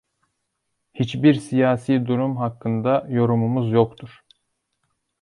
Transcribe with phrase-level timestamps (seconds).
[0.93, 4.21] Hiçbir siyasi durum hakkında yorumumuz yoktur.